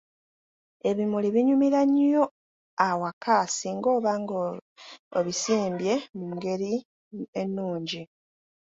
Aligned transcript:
Ebimuli 0.89 1.27
binyumira 1.35 1.79
nnyo 1.89 2.23
awaka 2.87 3.35
singa 3.57 3.87
oba 3.97 4.11
nga 4.21 4.37
obisimbye 5.17 5.93
mu 6.17 6.25
ngeri 6.35 6.73
ennungi. 7.41 8.01